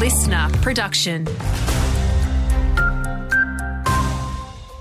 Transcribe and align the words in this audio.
listener 0.00 0.48
production. 0.62 1.26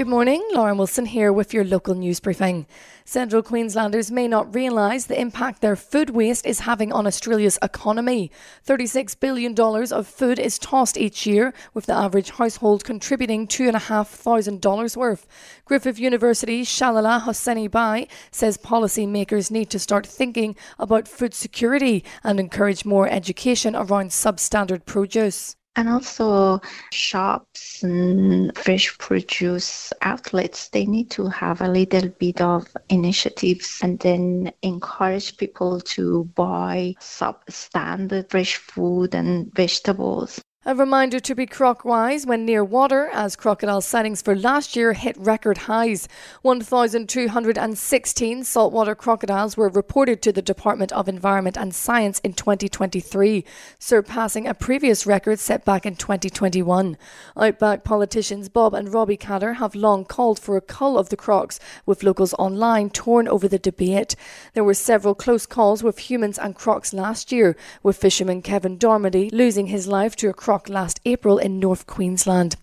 Good 0.00 0.08
morning, 0.08 0.42
Lauren 0.54 0.78
Wilson 0.78 1.04
here 1.04 1.30
with 1.30 1.52
your 1.52 1.62
local 1.62 1.94
news 1.94 2.20
briefing. 2.20 2.66
Central 3.04 3.42
Queenslanders 3.42 4.10
may 4.10 4.28
not 4.28 4.54
realise 4.54 5.04
the 5.04 5.20
impact 5.20 5.60
their 5.60 5.76
food 5.76 6.08
waste 6.08 6.46
is 6.46 6.60
having 6.60 6.90
on 6.90 7.06
Australia's 7.06 7.58
economy. 7.60 8.30
$36 8.66 9.20
billion 9.20 9.54
of 9.92 10.06
food 10.06 10.38
is 10.38 10.58
tossed 10.58 10.96
each 10.96 11.26
year, 11.26 11.52
with 11.74 11.84
the 11.84 11.92
average 11.92 12.30
household 12.30 12.82
contributing 12.82 13.46
$2,500 13.46 14.96
worth. 14.96 15.26
Griffith 15.66 15.98
University's 15.98 16.66
Shahla 16.66 17.20
Hosseini 17.20 17.70
Bai 17.70 18.06
says 18.30 18.56
policymakers 18.56 19.50
need 19.50 19.68
to 19.68 19.78
start 19.78 20.06
thinking 20.06 20.56
about 20.78 21.08
food 21.08 21.34
security 21.34 22.02
and 22.24 22.40
encourage 22.40 22.86
more 22.86 23.06
education 23.06 23.76
around 23.76 24.12
substandard 24.12 24.86
produce. 24.86 25.56
And 25.76 25.88
also 25.88 26.60
shops 26.92 27.82
and 27.82 28.56
fresh 28.56 28.96
produce 28.98 29.92
outlets, 30.02 30.68
they 30.68 30.84
need 30.86 31.10
to 31.12 31.28
have 31.28 31.60
a 31.60 31.68
little 31.68 32.08
bit 32.10 32.40
of 32.40 32.66
initiatives 32.88 33.80
and 33.82 33.98
then 33.98 34.52
encourage 34.62 35.36
people 35.36 35.80
to 35.80 36.24
buy 36.34 36.94
substandard 37.00 38.30
fresh 38.30 38.56
food 38.56 39.14
and 39.14 39.52
vegetables. 39.54 40.40
A 40.66 40.74
reminder 40.74 41.18
to 41.20 41.34
be 41.34 41.46
croc 41.46 41.86
wise 41.86 42.26
when 42.26 42.44
near 42.44 42.62
water, 42.62 43.08
as 43.14 43.34
crocodile 43.34 43.80
sightings 43.80 44.20
for 44.20 44.36
last 44.36 44.76
year 44.76 44.92
hit 44.92 45.16
record 45.16 45.56
highs. 45.56 46.06
1,216 46.42 48.44
saltwater 48.44 48.94
crocodiles 48.94 49.56
were 49.56 49.70
reported 49.70 50.20
to 50.20 50.32
the 50.32 50.42
Department 50.42 50.92
of 50.92 51.08
Environment 51.08 51.56
and 51.56 51.74
Science 51.74 52.18
in 52.18 52.34
2023, 52.34 53.42
surpassing 53.78 54.46
a 54.46 54.52
previous 54.52 55.06
record 55.06 55.38
set 55.38 55.64
back 55.64 55.86
in 55.86 55.96
2021. 55.96 56.98
Outback 57.38 57.82
politicians 57.82 58.50
Bob 58.50 58.74
and 58.74 58.92
Robbie 58.92 59.16
Katter 59.16 59.54
have 59.54 59.74
long 59.74 60.04
called 60.04 60.38
for 60.38 60.58
a 60.58 60.60
cull 60.60 60.98
of 60.98 61.08
the 61.08 61.16
crocs, 61.16 61.58
with 61.86 62.02
locals 62.02 62.34
online 62.34 62.90
torn 62.90 63.26
over 63.26 63.48
the 63.48 63.58
debate. 63.58 64.14
There 64.52 64.62
were 64.62 64.74
several 64.74 65.14
close 65.14 65.46
calls 65.46 65.82
with 65.82 66.10
humans 66.10 66.38
and 66.38 66.54
crocs 66.54 66.92
last 66.92 67.32
year, 67.32 67.56
with 67.82 67.96
fisherman 67.96 68.42
Kevin 68.42 68.76
Darmody 68.76 69.30
losing 69.32 69.68
his 69.68 69.86
life 69.86 70.14
to 70.16 70.28
a 70.28 70.34
croc 70.34 70.49
last 70.68 71.00
April 71.04 71.38
in 71.38 71.60
North 71.60 71.86
Queensland. 71.86 72.56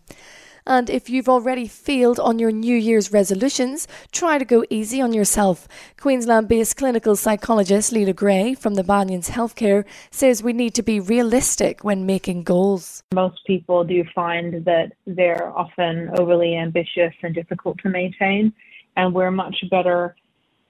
And 0.65 0.89
if 0.89 1.09
you've 1.09 1.29
already 1.29 1.65
failed 1.65 2.19
on 2.19 2.39
your 2.39 2.51
New 2.51 2.75
Year's 2.75 3.13
resolutions, 3.13 3.87
try 4.11 4.37
to 4.37 4.43
go 4.43 4.65
easy 4.69 4.99
on 5.01 5.13
yourself. 5.13 5.65
Queensland 5.97 6.49
based 6.49 6.75
clinical 6.75 7.15
psychologist 7.15 7.93
Leela 7.93 8.13
Gray 8.13 8.53
from 8.53 8.75
the 8.75 8.83
Banyans 8.83 9.29
Healthcare 9.29 9.85
says 10.11 10.43
we 10.43 10.51
need 10.51 10.75
to 10.75 10.83
be 10.83 10.99
realistic 10.99 11.85
when 11.85 12.05
making 12.05 12.43
goals. 12.43 13.01
Most 13.13 13.39
people 13.47 13.85
do 13.85 14.03
find 14.13 14.65
that 14.65 14.91
they're 15.05 15.57
often 15.57 16.09
overly 16.19 16.57
ambitious 16.57 17.13
and 17.23 17.33
difficult 17.33 17.77
to 17.83 17.89
maintain, 17.89 18.51
and 18.97 19.15
we're 19.15 19.31
much 19.31 19.63
better 19.71 20.17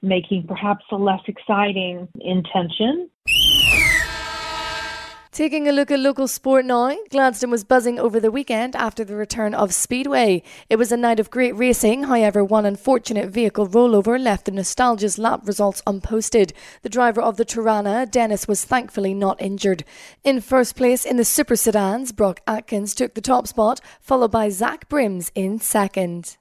making 0.03 0.45
perhaps 0.45 0.85
a 0.91 0.95
less 0.95 1.21
exciting 1.25 2.07
intention 2.19 3.09
Taking 5.37 5.67
a 5.67 5.71
look 5.71 5.91
at 5.91 5.99
local 5.99 6.27
sport 6.27 6.65
now, 6.65 6.97
Gladstone 7.11 7.51
was 7.51 7.63
buzzing 7.63 7.99
over 7.99 8.19
the 8.19 8.31
weekend 8.31 8.75
after 8.75 9.03
the 9.03 9.15
return 9.15 9.53
of 9.53 9.71
Speedway. 9.71 10.41
It 10.67 10.77
was 10.77 10.91
a 10.91 10.97
night 10.97 11.19
of 11.19 11.29
great 11.29 11.55
racing, 11.55 12.05
however, 12.05 12.43
one 12.43 12.65
unfortunate 12.65 13.29
vehicle 13.29 13.67
rollover 13.67 14.19
left 14.19 14.45
the 14.45 14.51
Nostalgia's 14.51 15.19
lap 15.19 15.41
results 15.45 15.83
unposted. 15.85 16.53
The 16.81 16.89
driver 16.89 17.21
of 17.21 17.37
the 17.37 17.45
Torana, 17.45 18.09
Dennis, 18.09 18.47
was 18.47 18.65
thankfully 18.65 19.13
not 19.13 19.39
injured. 19.39 19.83
In 20.23 20.41
first 20.41 20.75
place 20.75 21.05
in 21.05 21.17
the 21.17 21.23
Super 21.23 21.55
Sedans, 21.55 22.11
Brock 22.11 22.39
Atkins 22.47 22.95
took 22.95 23.13
the 23.13 23.21
top 23.21 23.45
spot, 23.45 23.79
followed 24.01 24.31
by 24.31 24.49
Zach 24.49 24.89
Brims 24.89 25.31
in 25.35 25.59
second. 25.59 26.37